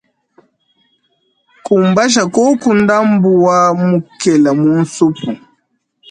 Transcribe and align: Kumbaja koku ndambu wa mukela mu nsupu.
Kumbaja 1.65 2.23
koku 2.35 2.69
ndambu 2.81 3.29
wa 3.45 3.59
mukela 3.83 4.51
mu 4.59 4.69
nsupu. 4.81 5.29